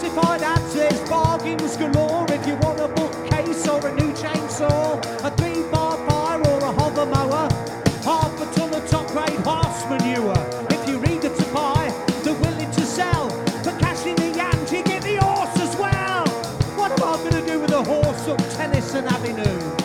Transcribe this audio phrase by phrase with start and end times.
[0.00, 2.24] Classified ads, there's bargains galore.
[2.30, 6.72] If you want a bookcase or a new chainsaw, a three bar fire or a
[6.72, 7.46] hover mower,
[8.02, 10.32] half a ton of top grade horse manure.
[10.70, 11.92] If you're eager to buy,
[12.22, 13.28] they're willing to sell.
[13.62, 16.26] For cash in the hand, you get the horse as well.
[16.78, 19.79] What am I going to do with a horse up Tennyson Avenue?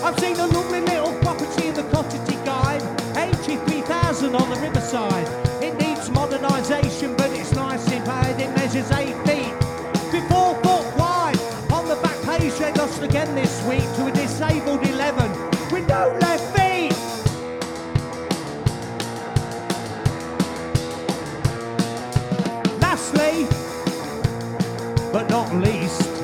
[0.00, 2.82] I've seen a lovely little property in the Cottagey Guide,
[3.16, 5.26] 83,000 on the riverside.
[5.62, 8.40] It needs modernisation, but it's nicely made.
[8.40, 9.52] It measures 8 feet,
[10.12, 11.38] be 4 foot wide.
[11.72, 15.30] On the back page, they lost again this week to a disabled 11
[15.72, 16.94] with no left feet.
[22.80, 23.46] Lastly,
[25.12, 26.17] but not least,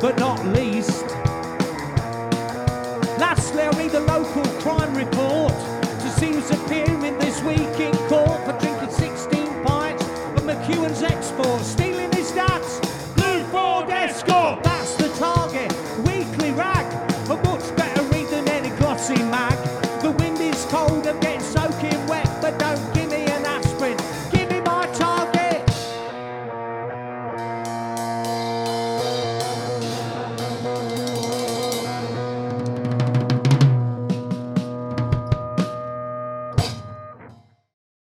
[0.00, 1.04] but not least.
[3.18, 8.40] Lastly, I read the local crime report to see who's appearing this week in court
[8.46, 12.80] for drinking 16 pints of McEwan's export, stealing his dad's
[13.14, 14.62] blue Ford Escort.
[14.64, 15.70] That's the target.
[16.06, 16.86] Weekly rag,
[17.28, 19.59] a much better read than any glossy mag.